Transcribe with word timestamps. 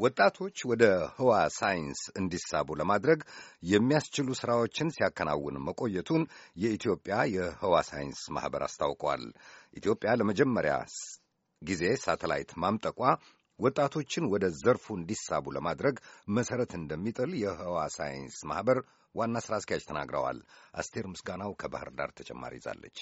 ወጣቶች 0.00 0.58
ወደ 0.70 0.84
ህዋ 1.16 1.30
ሳይንስ 1.56 2.00
እንዲሳቡ 2.18 2.68
ለማድረግ 2.80 3.20
የሚያስችሉ 3.70 4.28
ሥራዎችን 4.40 4.92
ሲያከናውን 4.94 5.56
መቆየቱን 5.66 6.22
የኢትዮጵያ 6.62 7.16
የህዋ 7.34 7.74
ሳይንስ 7.88 8.20
ማኅበር 8.36 8.64
አስታውቋል። 8.66 9.24
ኢትዮጵያ 9.76 10.12
ለመጀመሪያ 10.20 10.74
ጊዜ 11.62 11.84
ሳተላይት 12.04 12.52
ማምጠቋ 12.62 13.00
ወጣቶችን 13.58 14.30
ወደ 14.32 14.44
ዘርፉ 14.60 14.86
እንዲሳቡ 14.96 15.46
ለማድረግ 15.56 15.96
መሠረት 16.36 16.72
እንደሚጥል 16.78 17.32
የህዋ 17.42 17.78
ሳይንስ 17.96 18.38
ማኅበር 18.50 18.80
ዋና 19.14 19.36
ሥራ 19.44 19.54
አስኪያጅ 19.60 19.84
ተናግረዋል። 19.88 20.38
አስቴር 20.74 21.06
ምስጋናው 21.12 21.52
ከባህር 21.60 21.90
ዳር 21.98 22.12
ተጨማሪ 22.18 22.54
ይዛለች። 22.60 22.98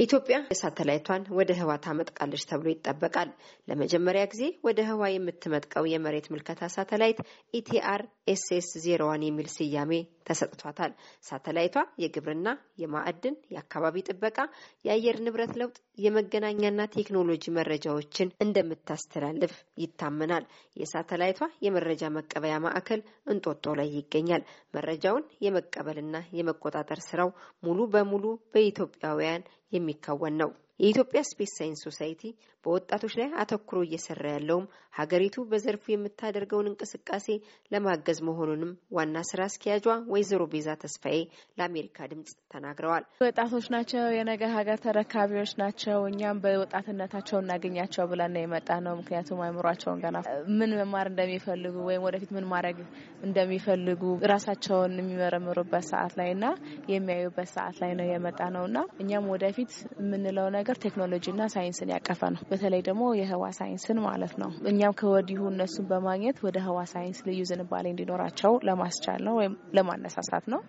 ኢትዮጵያ 0.00 0.36
ሳተላይቷን 0.58 1.22
ወደ 1.38 1.50
ህዋ 1.58 1.70
ታመጥቃለች 1.84 2.42
ተብሎ 2.50 2.66
ይጠበቃል። 2.70 3.30
ለመጀመሪያ 3.68 4.22
ጊዜ 4.32 4.44
ወደ 4.66 4.78
ህዋ 4.88 5.02
የምትመጥቀው 5.10 5.84
የመሬት 5.90 6.26
ምልከታ 6.32 6.68
ሳተላይት 6.74 7.18
ETRSS 7.54 8.68
zero 8.84 9.02
one 9.10 9.24
የሚል 9.26 9.48
ስያሜ 9.54 9.92
ተሰጥቷታል። 10.28 10.92
ሳተላይቷ 11.28 11.74
የግብርና፣ 12.02 12.48
የማዕድን፣ 12.82 13.36
የአካባቢ 13.54 14.04
ጥበቃ፣ 14.08 14.38
የአየር 14.84 15.18
ንብረት 15.24 15.52
ለውጥ፣ 15.60 15.76
የመገናኛና 16.04 16.80
ቴክኖሎጂ 16.96 17.44
መረጃዎችን 17.56 18.32
እንደምታስተላልፍ 18.44 19.54
ይታመናል። 19.82 20.44
የሳተላይቷ 20.76 21.42
የመረጃ 21.66 22.12
መቀበያ 22.16 22.56
ማዕከል 22.66 23.02
እንጦጦ 23.26 23.74
ላይ 23.80 23.88
ይገኛል። 23.96 24.44
መረጃውን 24.74 25.24
የመቀበልና 25.46 26.16
የመቆጣጠር 26.38 27.00
ስራው 27.08 27.30
ሙሉ 27.62 27.80
በሙሉ 27.94 28.24
በኢትዮጵያውያን 28.54 29.42
የሚከወን 29.72 30.34
ነው። 30.36 30.50
የኢትዮጵያ 30.80 31.20
Space 31.28 31.50
Science 31.56 31.80
Society 31.86 32.22
በወጣቶች 32.64 33.14
ላይ 33.18 33.28
አተኩሮ 33.42 33.78
እየሰራ 33.86 34.24
ያለውም 34.32 34.64
ሀገሪቱ 34.94 35.36
በዘርፉ 35.50 35.84
የምታደርገውን 35.90 36.68
እንቅስቃሴ 36.70 37.26
ለማገዝ 37.70 38.18
መሆኑንም 38.28 38.72
ዋና 38.96 39.16
ስራ 39.28 39.40
አስኪያጇ 39.48 39.84
ወይዘሮ 40.12 40.42
ቤዛ 40.52 40.68
ተስፋዬ 40.82 41.18
ለአሜሪካ 41.58 42.08
ድምጽ 42.10 42.32
ተናግረዋል። 42.54 43.04
ወጣቶች 43.24 43.66
ናቸው፣ 43.74 44.02
የነገ 44.16 44.42
ሀገር 44.56 44.78
ተረካቢዎች 44.86 45.52
ናቸው። 45.62 45.98
እኛም 46.10 46.40
በወጣትነታቸው 46.44 47.38
እናገኛቸው 47.42 48.06
ብለን 48.12 48.34
ነው 48.36 48.42
የመጣ 48.44 48.68
ነው። 48.86 48.96
ምክንያቱም 49.00 49.42
አይምሯቸውን 49.46 50.02
ገና 50.04 50.16
ምን 50.58 50.72
መማር 50.80 51.08
እንደሚፈልጉ 51.12 51.76
ወይም 51.88 52.04
ወደፊት 52.08 52.32
ምን 52.36 52.48
ማድረግ 52.52 52.78
እንደሚፈልጉ 53.22 54.02
ራሳቸውን 54.32 54.98
የሚመረምሩበት 55.00 55.86
ሰዓት 55.90 56.12
ላይ 56.20 56.30
እና 56.36 56.44
የሚያዩበት 56.90 57.50
ሰዓት 57.54 57.76
ላይ 57.82 57.92
ነው 57.98 58.06
የመጣ 58.10 58.40
ነው 58.54 58.64
እና 58.70 58.78
እኛም 59.02 59.30
ወደፊት 59.34 59.72
የምንለው 60.00 60.46
ነገር 60.58 60.69
ቴክኖሎጂና 60.80 61.42
ሳይንስን 61.52 61.90
ያቀፈ 61.94 62.20
ነው። 62.34 62.42
በተለይ 62.50 62.82
ደግሞ 62.88 63.02
የህዋ 63.18 63.44
ሳይንስን 63.58 63.98
ማለት 64.06 64.34
ነው። 64.42 64.50
እኛም 64.70 64.96
ከወዲሁ 65.00 65.40
እነሱን 65.50 65.86
በማግኘት 65.90 66.38
ወደ 66.46 66.58
ህዋ 66.66 66.78
ሳይንስ 66.92 67.20
ልዩ 67.28 67.40
ዝንባሌ 67.50 67.86
እንዲኖራቸው 67.92 68.54
ለማስቻል 68.68 69.20
ነው 69.28 69.36
ወይም 69.40 69.54
ለማነሳሳት 69.76 70.46
ነው። 70.54 70.62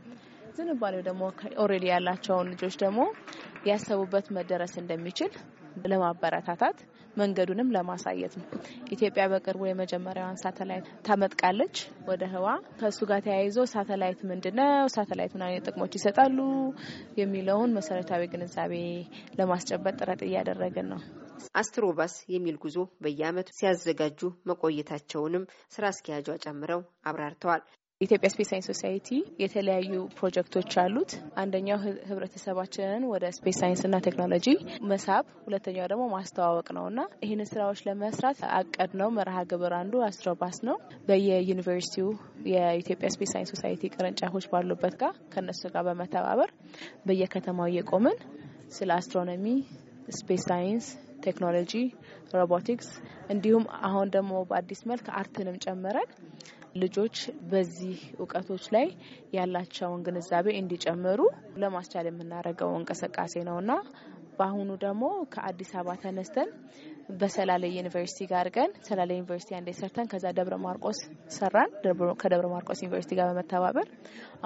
ዝንባሌው 0.57 1.01
ደግሞ 1.03 1.21
already 1.57 1.85
ያላቸውን 1.91 2.49
ልጆች 2.53 2.75
ደግሞ 2.81 3.01
ያሰቡበት 3.65 4.27
መደረስ 4.37 4.73
እንደሚችል 4.81 5.31
ለማበረታታት 5.85 6.77
መንገዱንም 7.17 7.71
ለማሳየት 7.75 8.33
ነው። 8.39 8.45
ኢትዮጵያ 8.91 9.23
በቅርቡ 9.31 9.61
የመጀመሪያዋን 9.67 10.39
ሳተላይት 10.41 10.85
ታመጥቃለች 11.07 11.75
ወደ 12.07 12.23
ህዋ። 12.33 12.47
ከእሱ 12.79 12.99
ጋር 13.09 13.21
ተያይዞ 13.25 13.57
ሳተላይት 13.73 14.21
ምንድን 14.31 14.55
ነው፣ 14.61 14.85
ሳተላይት 14.95 15.33
ምን 15.35 15.45
አይነት 15.47 15.65
ጥቅሞች 15.69 15.95
ይሰጣሉ 15.99 16.37
የሚለውን 17.21 17.75
መሰረታዊ 17.77 18.29
ግንዛቤ 18.33 18.73
ለማስጨበጥ 19.39 19.95
ጥረት 20.01 20.23
እያደረግን 20.27 20.89
ነው። 20.93 21.01
Astrobus 21.55 22.15
የሚል 22.33 22.55
ጉዞ 22.63 22.75
በየዓመቱ 23.03 23.49
ሲያዘጋጁ 23.57 24.19
መቆየታቸውንም 24.49 25.45
ስራ 25.71 25.85
አስኪያጇ 25.91 26.27
ጨምረው 26.45 26.81
አብራርተዋል። 27.05 27.63
የኢትዮጵያ 28.01 28.29
Space 28.33 28.47
Science 28.49 28.67
Society 28.69 29.07
የተለያዩ 29.41 29.89
ፕሮጀክቶች 30.15 30.71
አሉት። 30.83 31.11
አንደኛው 31.41 31.77
ህብረተሰባችንን 32.07 33.03
ወደ 33.11 33.25
space 33.35 33.57
ሳይንስና 33.61 33.95
ቴክኖሎጂ 34.07 34.47
መሳብ፣ 34.91 35.25
ሁለተኛው 35.43 35.85
ደግሞ 35.91 36.05
ማስተዋወቅ 36.13 36.67
ነው 36.77 36.85
እና 36.91 37.01
ይህንን 37.23 37.49
ስራዎች 37.51 37.81
ለመስራት 37.87 38.39
አቀድ 38.59 38.93
ነው 39.01 39.11
መርሃ 39.17 39.43
ግብር 39.51 39.75
አንዱ 39.81 40.01
Astrobus 40.07 40.57
ነው። 40.69 40.77
በየዩኒቨርሲቲው 41.07 42.09
የኢትዮጵያ 42.53 43.11
Space 43.15 43.31
Science 43.33 43.53
Society 43.53 43.91
ቅርንጫፎች 43.93 44.47
ባሉበት 44.53 44.97
ጋር 45.01 45.13
ከነሱ 45.33 45.61
ጋር 45.75 45.85
በመተባበር 45.89 46.51
በየከተማው 47.05 47.69
እየቆምን 47.71 48.17
ስለ 48.71 48.91
astronomy፣ 48.97 49.45
space 50.17 50.43
science 50.49 50.87
technology፣ 51.23 51.73
robotics 52.35 52.89
እንዲሁም 53.31 53.65
አሁን 53.83 54.07
ደግሞ 54.13 54.33
በአዲስ 54.49 54.81
መልክ 54.89 55.07
art 55.17 55.34
ንም 55.34 55.57
ጨምረን 55.65 56.09
ልጆች 56.75 57.15
በዚህ 57.51 57.97
እውቀቶች 58.17 58.65
ላይ 58.75 58.85
ያላቸውን 59.33 60.03
ግንዛቤ 60.05 60.47
እንዲጨምሩ 60.59 61.19
ለማስቻል 61.63 62.07
የምናደርገው 62.09 62.71
እንቅስቃሴ 62.77 63.43
ነውና 63.47 63.71
በአሁኑ 64.37 64.69
ደግሞ 64.83 65.03
ከአዲስ 65.33 65.71
አበባ 65.77 65.95
ተነስተን 66.03 66.49
በሰላሌ 67.19 67.63
ዩኒቨርሲቲ 67.75 68.19
ጋር 68.29 68.39
አድርገን 68.41 68.71
ሰላሌ 68.87 69.09
ዩኒቨርሲቲ 69.15 69.51
አንዴ 69.57 69.69
ሰርተን 69.77 70.07
ከዛ 70.11 70.25
ደብረ 70.37 70.55
ማርቆስ 70.63 70.99
ሰራን። 71.35 71.71
ከደብረ 72.21 72.45
ማርቆስ 72.53 72.79
ዩኒቨርሲቲ 72.83 73.11
ጋር 73.19 73.27
በመተባበር 73.31 73.87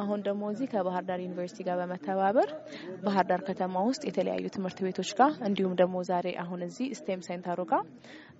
አሁን 0.02 0.20
ደግሞ 0.26 0.44
እዚህ 0.53 0.68
ከባህር 0.72 1.04
ዳር 1.09 1.20
ዩኒቨርሲቲ 1.25 1.59
ጋር 1.68 1.78
በመተባበር 1.81 2.50
ባህር 3.06 3.25
ዳር 3.30 3.42
ከተማ 3.50 3.84
ውስጥ 3.90 4.04
የተለያዩ 4.09 4.46
ትምህርት 4.56 4.80
ቤቶች 4.86 5.12
ጋር 5.20 5.31
እንዲሁም 5.48 5.74
ደግሞ 5.81 5.96
ዛሬ 6.09 6.28
አሁን 6.44 6.62
እዚህ 6.68 6.88
STEM 7.00 7.22
center 7.28 7.52
ኡ 7.52 7.59
ጋር 7.72 7.84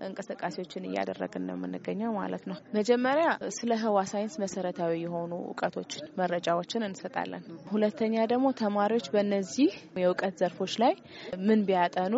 እንቅስቃሴዎችን 0.06 0.88
እያደረግን 0.90 1.44
ነው 1.48 1.56
የምንገኘው 1.58 2.12
ማለት 2.20 2.44
ነው። 2.50 2.58
መጀመሪያ 2.78 3.28
ስለ 3.58 3.74
ህዋ 3.84 4.00
ሳይንስ 4.12 4.36
መሰረታዊ 4.44 4.94
የሆኑ 5.04 5.32
እውቀቶችን፣ 5.46 6.04
መረጃዎችን 6.20 6.86
እንሰጣለን። 6.88 7.44
ሁለተኛ 7.72 8.26
ደግሞ 8.34 8.48
ተማሪዎች 8.62 9.08
በእነዚህ 9.14 9.70
የእውቀት 10.00 10.36
ዘርፎች 10.42 10.76
ላይ 10.84 10.94
ምን 11.48 11.62
ቢያጠኑ 11.70 12.14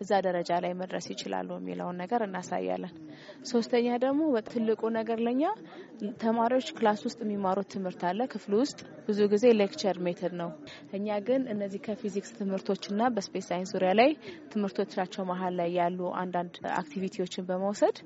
እዛ 0.00 0.10
ደረጃ 0.26 0.50
ላይ 0.62 0.72
መድረስ 0.80 1.06
ይችላሉ 1.12 1.48
የሚለውን 1.56 1.98
ነገር 2.02 2.20
እናሳያለን። 2.26 2.92
ሶስተኛ 3.50 3.86
ደግሞ 4.04 4.20
ትልቁ 4.48 4.82
ነገር 4.96 5.18
ለኛ 5.26 5.42
ተማሪዎች 6.22 6.68
class 6.78 7.00
ውስጥ 7.06 7.18
የሚማሩት 7.24 7.68
ትምህርት 7.74 8.02
አለ 8.08 8.20
ክፍል 8.32 8.54
ውስጥ 8.60 8.78
ብዙ 9.08 9.20
ጊዜ 9.32 9.44
lecture 9.60 9.98
method 10.06 10.34
ነው። 10.40 10.50
እኛ 10.98 11.16
ግን 11.28 11.42
እነዚህ 11.54 11.82
ከፊዚክስ 11.86 12.32
ትምህርቶችና 12.38 13.10
በ 13.16 13.25
space 13.25 13.48
science 13.50 13.72
ዙሪያ 13.74 13.92
ላይ 14.00 14.10
ትምህርቶቻቸው 14.54 15.24
መሀል 15.30 15.54
ላይ 15.60 15.70
ያሉ 15.80 16.00
አንዳንድ 16.22 16.54
activity 16.80 17.19
ዎችን 17.19 17.48
በመውሰድ 17.50 17.98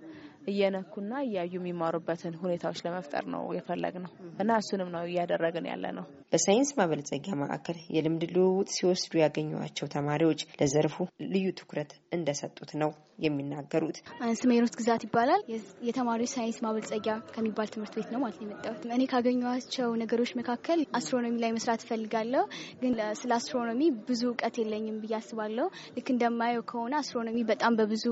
እየነኩና 0.49 1.13
እያዩ 1.25 1.53
የሚማሩበትን 1.59 2.39
ሁኔታዎች 2.43 2.81
ለመፍጠር 2.87 3.25
ነው 3.35 3.43
የፈለግ 3.57 3.97
ነው 4.05 4.13
እና 4.43 4.51
እሱንም 4.63 4.91
ነው 4.95 5.03
እያደረግን 5.09 5.69
ያለ 5.71 5.85
ነው። 5.99 6.07
በሳይንስ 6.33 6.71
ማበልጸጊያ 6.79 7.35
ማዕከል 7.41 7.79
የልምድ 7.95 8.25
ልውውጥ 8.35 8.71
ሲወስዱ 8.77 9.13
ያገኟቸው 9.23 9.87
ተማሪዎች 9.95 10.41
ለዘርፉ 10.61 10.97
ልዩ 11.33 11.47
ትኩረት 11.61 11.93
እንደሰጡት 12.13 12.73
ነው 12.83 12.91
የሚናገሩት። 13.25 13.97
ስሜ 14.41 14.53
ሮት 14.63 14.75
ግዛት 14.81 15.03
ይባላል። 15.07 15.41
የተማሪዎች 15.89 16.31
ሳይንስ 16.35 16.59
ማበልጸጊያ 16.65 17.15
ከሚባል 17.35 17.69
ትምህርት 17.73 17.95
ቤት 17.99 18.09
ነው 18.13 18.21
ማለት 18.23 18.37
ነው 18.39 18.47
የመጣሁት። 18.47 18.83
እኔ 18.97 19.03
ካገኟቸው 19.13 19.89
ነገሮች 20.03 20.33
መካከል 20.41 20.81
astronomy 20.99 21.35
ላይ 21.45 21.53
መስራት 21.57 21.83
እፈልጋለሁ፣ 21.85 22.45
ግን 22.83 22.93
ስለ 23.21 23.33
astronomy 23.39 23.81
ብዙ 24.09 24.23
እውቀት 24.31 24.57
የለኝም 24.61 24.99
ብዬ 25.03 25.15
አስባለሁ። 25.21 25.67
ልክ 25.97 26.09
እንደማየው 26.15 26.65
ከሆነ 26.71 26.95
astronomy 27.01 27.39
በጣም 27.51 27.73
በብዙ 27.79 28.05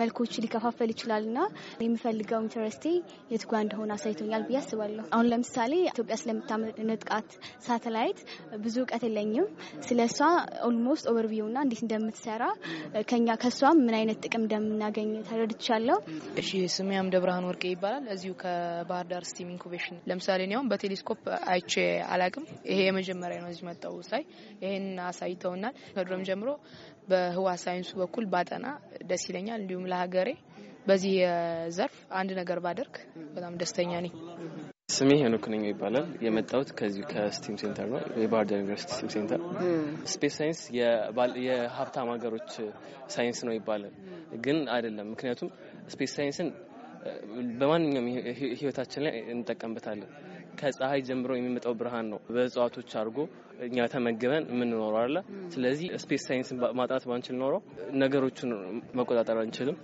መልኮች 0.00 0.32
ሊከፋፈል 0.44 0.90
ይችላልና 0.94 1.38
የሚፈልገው 1.80 2.40
interest 2.44 2.73
ኤ 2.73 2.84
የት 3.30 3.44
ጋ 3.50 3.60
እንደሆነ 3.64 3.90
አሳይቶኛል 3.96 4.42
ብዬ 4.48 4.56
አስባለሁ። 4.60 5.04
አሁን 5.14 5.26
ለምሳሌ 5.32 5.72
ኢትዮጵያ 5.86 6.16
ስለምታመጥቃት 6.20 7.30
ሳተላይት 7.66 8.18
ብዙ 8.64 8.76
እውቀት 8.82 9.04
የለኝም። 9.06 9.46
ስለ 9.86 10.00
እሷ 10.08 10.18
almost 10.68 11.06
overview 11.12 11.46
እና 11.50 11.58
እንዴት 11.66 11.82
እንደምትሰራ 11.86 12.44
ከኛ 13.10 13.28
ከእሷ 13.42 13.72
ምን 13.80 13.94
አይነት 13.98 14.18
ጥቅም 14.26 14.42
እንደምናገኝ 14.44 15.10
ተረድቻለሁ። 15.28 15.98
እሺ 16.40 16.50
ስሜ 16.76 16.90
አምደ 17.00 17.14
ብርሃን 17.22 17.46
ወርቄ 17.50 17.64
ይባላል። 17.72 18.06
እዚሁ 18.16 18.34
ከባህር 18.42 19.06
ዳር 19.10 19.24
STEM 19.30 19.50
incubation 19.54 19.98
ለምሳሌ 20.10 20.40
እኔ 20.46 20.54
በቴሌስኮፕ 20.70 21.22
አይቼ 21.52 21.74
አላቅም። 22.10 22.44
ይሄ 22.70 22.78
የመጀመሪያ 22.88 23.38
ነው። 23.42 23.50
እዚህ 23.52 23.64
መጣው 23.68 23.96
ሳይ 24.08 24.22
ይሄን 24.62 24.86
አሳይተውናል። 25.06 25.74
ከድሮም 25.96 26.24
ጀምሮ 26.28 26.48
በህዋ 27.08 27.48
ሳይንሱ 27.62 27.90
በኩል 28.00 28.24
ባጠና 28.32 28.66
ደስ 29.06 29.24
ይለኛል። 29.28 29.60
እንዲሁም 29.62 29.84
ለሀገሬ 29.90 30.28
በዚህ 30.86 31.14
ዘርፍ 31.76 31.96
አንድ 32.18 32.30
ነገር 32.38 32.58
ባደርግ 32.64 32.94
በጣም 33.34 33.54
ደስተኛ 33.60 33.92
ነኝ። 34.04 34.12
ስሜ 34.90 35.10
ሄኖክ 35.20 35.44
ነኝ 35.52 35.62
ይባላል። 35.68 36.06
የመጣሁት 36.24 36.68
ከዚሁ 36.78 37.04
ከ 37.10 37.25
STEM 37.25 37.56
center 37.62 37.86
ነው፣ 37.92 38.00
የባህር 38.22 38.44
ዳር 38.48 38.58
ዩኒቨርሲቲ 38.60 38.90
STEM 38.92 39.10
center። 39.14 39.40
space 40.12 40.34
science 40.38 40.60
የሀብታም 41.46 42.10
ሀገሮች 42.14 42.50
ሳይንስ 43.14 43.40
ነው 43.48 43.54
ይባላል፣ 43.56 43.94
ግን 44.44 44.60
አይደለም። 44.74 45.08
ምክንያቱም 45.12 45.50
space 45.88 46.14
science 46.18 46.43
ን 46.43 46.50
በማንኛውም 47.58 48.06
ህይወታችን 48.54 49.04
ላይ 49.06 49.16
እንጠቀምበታለን። 49.34 50.10
ከፀሐይ 50.60 51.00
ጀምሮ 51.08 51.30
የሚመጣው 51.36 51.74
ብርሃን 51.80 52.06
ነው 52.12 52.20
በእጽዋቶች 52.28 52.90
አድርጎ 53.00 53.18
እኛ 53.66 53.86
ተመግበን 53.92 54.44
የምንኖረው 54.50 54.98
አለ። 55.02 55.16
ስለዚህ 55.54 55.88
space 56.02 56.24
science 56.28 56.51
ን 56.51 56.58
ማጥናት 56.78 57.04
ባንችል 57.10 57.36
ኖሮ 57.42 57.60
ነገሮችን 58.02 58.50
መቆጣጠር 58.98 59.38
አንችልም። 59.42 59.78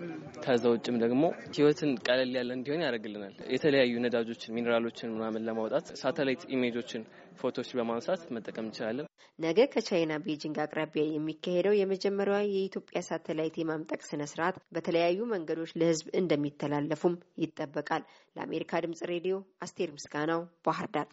ከዛ 0.45 0.65
ውጭም 0.75 0.99
ደግሞ 1.05 1.23
ህይወትን 1.51 1.93
ቀለል 2.07 2.35
ያለ 2.39 2.51
እንዲሆን 2.59 2.85
ያደርግልናል። 2.87 3.35
የተለያዩ 3.55 3.95
ነዳጆችን፣ 4.07 4.55
ሚኔራሎችን 4.57 5.15
ምናምን 5.17 5.47
ለማውጣት 5.49 5.89
satellite 6.03 6.44
image 6.55 6.77
ኦችን 6.77 7.05
ፎቶዎች 7.41 7.71
በማንሳት 7.79 8.23
መጠቀም 8.37 8.67
እንችላለን። 8.67 9.09
ነገ 9.39 9.59
ከቻይና 9.73 10.13
ቤጂንግ 10.25 10.59
አቅራቢያ 10.65 11.05
የሚካሄደው 11.09 11.79
የመጀመሪያዋ 11.79 12.41
የኢትዮጵያ 12.49 13.01
ሳተላይት 13.09 13.57
የማምጠቅ 13.61 14.01
ስነ 14.09 14.23
ስርዓት 14.33 14.59
በተለያዩ 14.75 15.21
መንገዶች 15.33 15.73
ለህዝብ 15.81 16.09
እንደሚተላለፉም 16.23 17.15
ይጠበቃል። 17.43 18.05
ለአሜሪካ 18.37 18.83
ድምጽ 18.85 19.03
ሬዲዮ 19.13 19.37
አስቴር 19.63 19.91
ምስጋናው 19.97 20.43
ባህር 20.67 20.89
ዳር 20.97 21.09